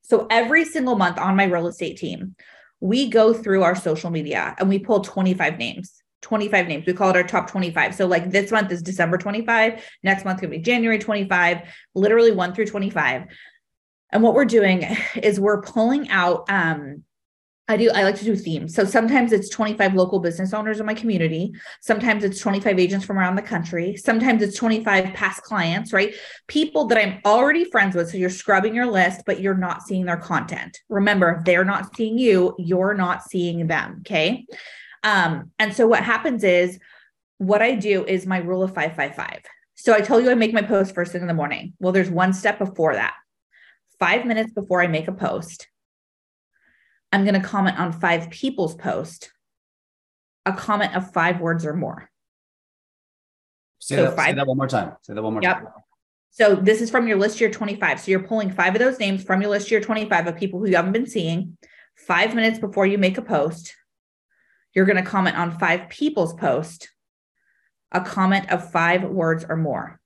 [0.03, 2.35] So every single month on my real estate team,
[2.79, 6.03] we go through our social media and we pull 25 names.
[6.21, 6.85] 25 names.
[6.85, 7.95] We call it our top 25.
[7.95, 11.61] So like this month is December 25, next month going to be January 25,
[11.95, 13.25] literally 1 through 25.
[14.11, 14.83] And what we're doing
[15.15, 17.03] is we're pulling out um
[17.73, 18.75] I do, I like to do themes.
[18.75, 21.53] So sometimes it's 25 local business owners in my community.
[21.81, 23.95] Sometimes it's 25 agents from around the country.
[23.97, 26.13] Sometimes it's 25 past clients, right?
[26.47, 28.11] People that I'm already friends with.
[28.11, 30.79] So you're scrubbing your list, but you're not seeing their content.
[30.87, 33.97] Remember, if they're not seeing you, you're not seeing them.
[34.01, 34.45] Okay.
[35.03, 36.79] Um, and so what happens is
[37.39, 39.41] what I do is my rule of 555.
[39.73, 41.73] So I tell you I make my post first thing in the morning.
[41.79, 43.15] Well, there's one step before that.
[43.99, 45.67] Five minutes before I make a post,
[47.13, 49.31] I'm going to comment on five people's post,
[50.47, 52.09] a comment of five words or more.
[53.77, 54.93] Say, so that, five, say that one more time.
[55.03, 55.57] Say that one more yep.
[55.57, 55.67] time.
[56.31, 57.99] So this is from your list year 25.
[57.99, 60.67] So you're pulling five of those names from your list year 25 of people who
[60.67, 61.55] you haven't been seeing.
[61.95, 63.75] Five minutes before you make a post,
[64.73, 66.89] you're going to comment on five people's post,
[67.91, 69.99] a comment of five words or more.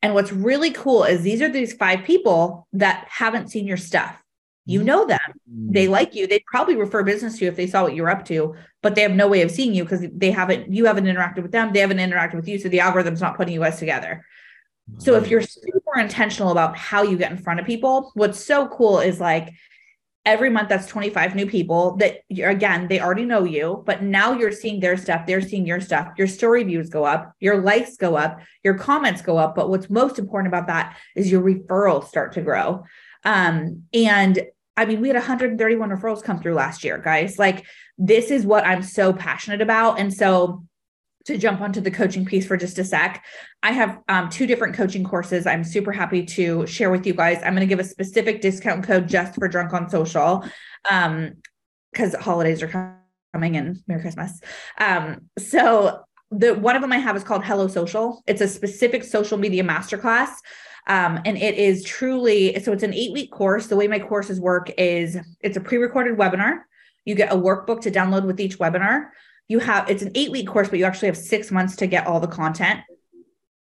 [0.00, 4.22] And what's really cool is these are these five people that haven't seen your stuff
[4.66, 5.20] you know them.
[5.46, 5.92] They mm-hmm.
[5.92, 6.26] like you.
[6.26, 8.54] They'd probably refer business to you if they saw what you're up to
[8.86, 11.50] but they have no way of seeing you because they haven't you haven't interacted with
[11.50, 11.72] them.
[11.72, 14.24] They haven't interacted with you so the algorithm's not putting you guys together.
[14.98, 18.68] So if you're super intentional about how you get in front of people what's so
[18.68, 19.52] cool is like
[20.24, 24.52] every month that's 25 new people that again they already know you but now you're
[24.52, 26.12] seeing their stuff they're seeing your stuff.
[26.16, 29.90] Your story views go up your likes go up your comments go up but what's
[29.90, 32.84] most important about that is your referrals start to grow.
[33.24, 34.46] Um, and
[34.76, 37.38] I mean, we had 131 referrals come through last year, guys.
[37.38, 37.64] Like,
[37.96, 39.98] this is what I'm so passionate about.
[39.98, 40.64] And so,
[41.24, 43.24] to jump onto the coaching piece for just a sec,
[43.62, 47.38] I have um, two different coaching courses I'm super happy to share with you guys.
[47.38, 50.44] I'm going to give a specific discount code just for Drunk on Social
[50.84, 52.96] because um, holidays are
[53.32, 54.40] coming and Merry Christmas.
[54.78, 58.22] Um, so, the one of them I have is called Hello Social.
[58.26, 60.30] It's a specific social media masterclass
[60.86, 63.66] um, and it is truly so it's an eight week course.
[63.66, 66.60] The way my courses work is it's a pre recorded webinar.
[67.04, 69.10] You get a workbook to download with each webinar.
[69.48, 72.06] You have it's an eight week course, but you actually have six months to get
[72.06, 72.80] all the content.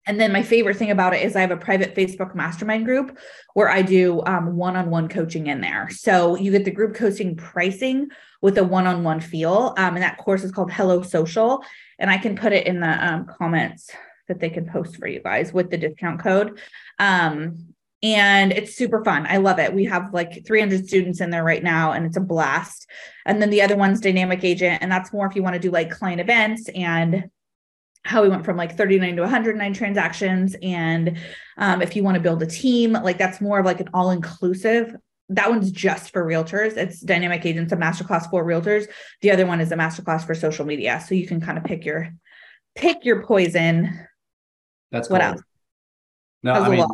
[0.07, 3.17] And then my favorite thing about it is I have a private Facebook mastermind group
[3.55, 5.89] where I do one on one coaching in there.
[5.89, 8.09] So you get the group coaching pricing
[8.41, 9.73] with a one on one feel.
[9.77, 11.63] Um, and that course is called Hello Social.
[11.97, 13.89] And I can put it in the um, comments
[14.27, 16.59] that they can post for you guys with the discount code.
[16.99, 19.25] Um, and it's super fun.
[19.27, 19.73] I love it.
[19.73, 22.87] We have like 300 students in there right now, and it's a blast.
[23.25, 25.71] And then the other one's Dynamic Agent, and that's more if you want to do
[25.71, 27.29] like client events and
[28.03, 30.55] how we went from like 39 to 109 transactions.
[30.61, 31.17] And
[31.57, 34.11] um, if you want to build a team, like that's more of like an all
[34.11, 34.95] inclusive.
[35.29, 36.77] That one's just for realtors.
[36.77, 38.85] It's Dynamic Agents, a masterclass for realtors.
[39.21, 41.03] The other one is a masterclass for social media.
[41.05, 42.13] So you can kind of pick your
[42.75, 44.07] pick your poison
[44.91, 45.31] that's what cool.
[45.31, 45.41] else?
[46.43, 46.85] No, I mean,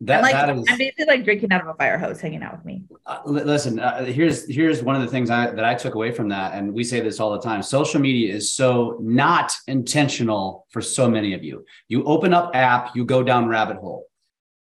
[0.00, 2.42] that, I'm like, that is, I'm basically like drinking out of a fire hose, hanging
[2.42, 2.84] out with me.
[3.06, 6.28] Uh, listen, uh, here's here's one of the things I, that I took away from
[6.28, 7.62] that, and we say this all the time.
[7.62, 11.64] Social media is so not intentional for so many of you.
[11.88, 14.06] You open up app, you go down rabbit hole.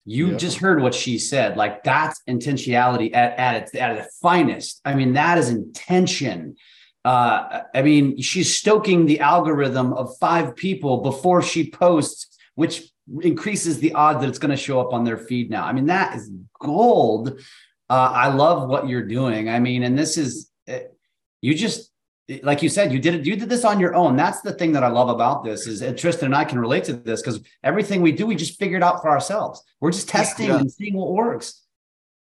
[0.05, 0.37] You yeah.
[0.39, 1.57] just heard what she said.
[1.57, 4.81] Like that's intentionality at, at its at its finest.
[4.85, 6.57] I mean, that is intention
[7.05, 12.91] uh, I mean, she's stoking the algorithm of five people before she posts, which
[13.23, 15.65] increases the odds that it's going to show up on their feed now.
[15.65, 16.29] I mean, that is
[16.59, 17.41] gold.
[17.89, 19.49] Uh, I love what you're doing.
[19.49, 20.81] I mean, and this is, eh,
[21.41, 21.93] you just,
[22.43, 23.25] like you said, you did it.
[23.25, 24.17] You did this on your own.
[24.17, 26.83] That's the thing that I love about this is and Tristan and I can relate
[26.85, 29.63] to this because everything we do, we just figured out for ourselves.
[29.81, 30.59] We're just testing yeah.
[30.59, 31.63] and seeing what works.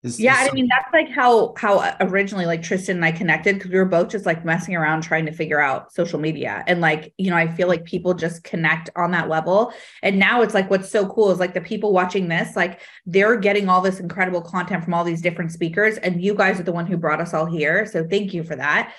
[0.02, 3.12] Is, yeah, is I mean that's like how how uh, originally like Tristan and I
[3.12, 6.64] connected because we were both just like messing around trying to figure out social media.
[6.66, 9.74] And like you know I feel like people just connect on that level.
[10.02, 13.36] And now it's like what's so cool is like the people watching this like they're
[13.36, 15.98] getting all this incredible content from all these different speakers.
[15.98, 17.84] And you guys are the one who brought us all here.
[17.84, 18.94] So thank you for that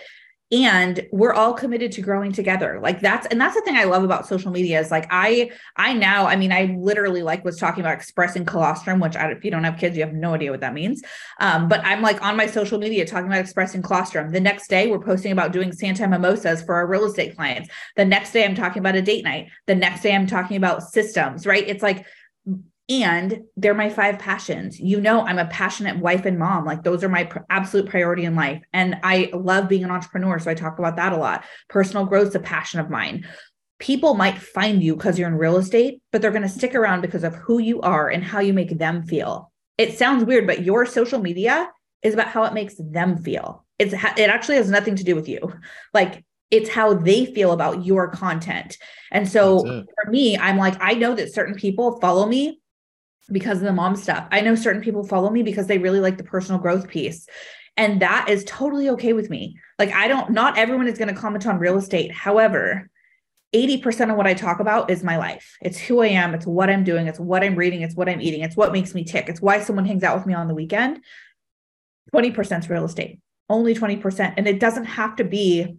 [0.52, 2.80] and we're all committed to growing together.
[2.82, 5.94] Like that's and that's the thing i love about social media is like i i
[5.94, 9.52] now i mean i literally like was talking about expressing colostrum which I, if you
[9.52, 11.02] don't have kids you have no idea what that means.
[11.40, 14.32] Um, but i'm like on my social media talking about expressing colostrum.
[14.32, 17.70] The next day we're posting about doing santa mimosas for our real estate clients.
[17.96, 19.50] The next day i'm talking about a date night.
[19.68, 21.68] The next day i'm talking about systems right?
[21.68, 22.06] It's like
[22.92, 24.80] and they're my five passions.
[24.80, 26.66] You know, I'm a passionate wife and mom.
[26.66, 28.62] Like those are my pr- absolute priority in life.
[28.74, 30.40] And I love being an entrepreneur.
[30.40, 31.46] So I talk about that a lot.
[31.70, 33.26] Personal growth is a passion of mine.
[33.80, 37.02] People might find you because you're in real estate, but they're going to stick around
[37.02, 39.52] because of who you are and how you make them feel.
[39.78, 41.70] It sounds weird, but your social media
[42.04, 43.66] is about how it makes them feel.
[43.80, 45.40] It's it actually has nothing to do with you.
[45.94, 48.78] Like it's how they feel about your content.
[49.10, 52.61] And so for me, I'm like, I know that certain people follow me
[53.32, 54.28] because of the mom stuff.
[54.32, 57.28] I know certain people follow me because they really like the personal growth piece.
[57.78, 59.58] And that is totally okay with me.
[59.80, 62.12] Like, I don't, not everyone is going to comment on real estate.
[62.12, 62.90] However,
[63.54, 65.58] 80% of what I talk about is my life.
[65.62, 66.34] It's who I am.
[66.34, 67.08] It's what I'm doing.
[67.08, 67.82] It's what I'm reading.
[67.82, 68.42] It's what I'm eating.
[68.42, 69.28] It's what makes me tick.
[69.28, 71.04] It's why someone hangs out with me on the weekend.
[72.14, 73.20] 20% is real estate,
[73.50, 74.34] only 20%.
[74.38, 75.78] And it doesn't have to be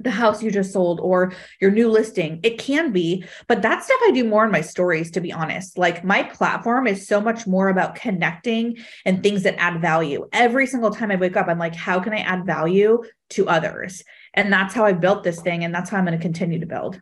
[0.00, 2.40] the house you just sold or your new listing.
[2.42, 5.78] It can be, but that stuff I do more in my stories, to be honest.
[5.78, 10.26] Like my platform is so much more about connecting and things that add value.
[10.32, 14.02] Every single time I wake up, I'm like, how can I add value to others?
[14.34, 15.64] And that's how I built this thing.
[15.64, 17.00] And that's how I'm going to continue to build.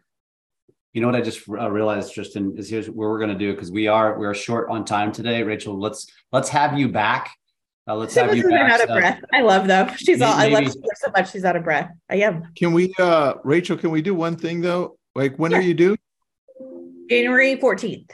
[0.92, 3.52] You know what I just uh, realized, Tristan, is here's what we're going to do
[3.52, 5.42] because we are we're short on time today.
[5.42, 7.37] Rachel, let's let's have you back
[7.88, 8.72] uh, let's have you back.
[8.72, 9.22] out of breath.
[9.32, 9.88] I love though.
[9.96, 10.34] She's maybe, all.
[10.34, 11.32] I love her so much.
[11.32, 11.90] She's out of breath.
[12.10, 12.52] I am.
[12.54, 13.76] Can we, uh, Rachel?
[13.76, 14.98] Can we do one thing though?
[15.14, 15.58] Like, when yeah.
[15.58, 15.96] are you due?
[17.08, 18.10] January fourteenth.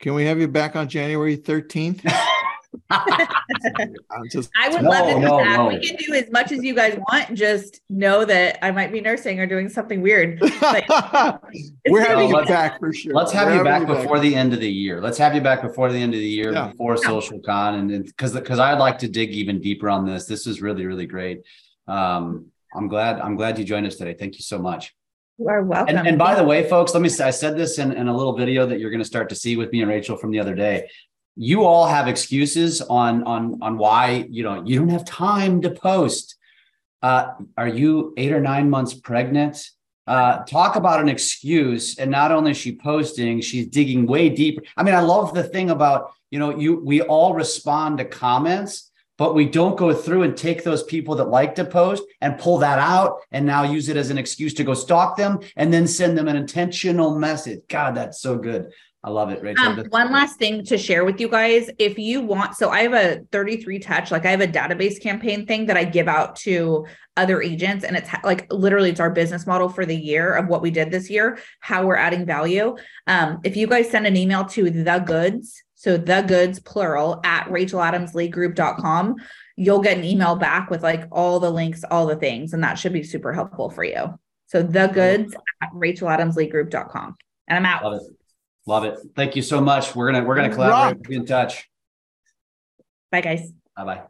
[0.00, 2.04] Can we have you back on January thirteenth?
[4.30, 5.56] just, I would no, love to do no, that.
[5.56, 5.68] No.
[5.68, 7.34] We can do as much as you guys want.
[7.34, 10.40] Just know that I might be nursing or doing something weird.
[11.88, 13.14] We're having you back for sure.
[13.14, 14.22] Let's have We're you back before back.
[14.22, 15.00] the end of the year.
[15.00, 16.68] Let's have you back before the end of the year, yeah.
[16.68, 17.08] before yeah.
[17.08, 20.26] Social Con, and because because I'd like to dig even deeper on this.
[20.26, 21.42] This is really really great.
[21.86, 24.14] Um, I'm glad I'm glad you joined us today.
[24.14, 24.94] Thank you so much.
[25.38, 25.96] You are welcome.
[25.96, 28.14] And, and by the way, folks, let me say, I said this in, in a
[28.14, 30.38] little video that you're going to start to see with me and Rachel from the
[30.38, 30.86] other day
[31.40, 35.70] you all have excuses on on on why you know you don't have time to
[35.70, 36.36] post.
[37.00, 39.70] Uh, are you eight or nine months pregnant?
[40.06, 44.62] Uh, talk about an excuse and not only is she posting she's digging way deeper.
[44.76, 48.90] I mean i love the thing about you know you we all respond to comments
[49.16, 52.56] but we don't go through and take those people that like to post and pull
[52.58, 55.86] that out and now use it as an excuse to go stalk them and then
[55.86, 57.60] send them an intentional message.
[57.68, 58.72] God that's so good
[59.02, 59.64] I love it, Rachel.
[59.64, 61.70] Um, one last thing to share with you guys.
[61.78, 65.46] If you want, so I have a 33 touch, like I have a database campaign
[65.46, 66.84] thing that I give out to
[67.16, 67.82] other agents.
[67.82, 70.90] And it's like literally it's our business model for the year of what we did
[70.90, 72.76] this year, how we're adding value.
[73.06, 77.46] Um, if you guys send an email to the goods, so the goods plural at
[77.46, 79.16] racheladamsleegroup.com,
[79.56, 82.74] you'll get an email back with like all the links, all the things, and that
[82.74, 84.18] should be super helpful for you.
[84.48, 87.16] So the goods at racheladamsleegroup.com.
[87.48, 88.02] And I'm out.
[88.66, 88.98] Love it.
[89.16, 89.94] Thank you so much.
[89.94, 91.02] We're gonna we're gonna collaborate.
[91.02, 91.68] Be in touch.
[93.10, 93.52] Bye, guys.
[93.76, 94.02] Bye bye.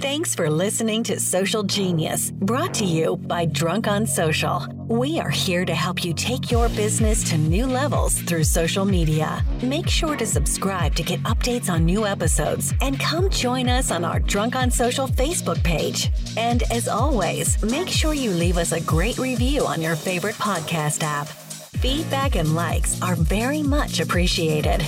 [0.00, 4.64] Thanks for listening to Social Genius, brought to you by Drunk on Social.
[4.86, 9.44] We are here to help you take your business to new levels through social media.
[9.60, 14.04] Make sure to subscribe to get updates on new episodes and come join us on
[14.04, 16.10] our Drunk on Social Facebook page.
[16.36, 21.02] And as always, make sure you leave us a great review on your favorite podcast
[21.02, 21.28] app.
[21.80, 24.82] Feedback and likes are very much appreciated.